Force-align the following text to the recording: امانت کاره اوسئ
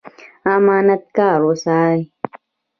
امانت 0.53 1.03
کاره 1.15 1.45
اوسئ 1.47 1.99